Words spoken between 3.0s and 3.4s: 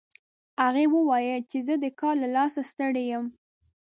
یم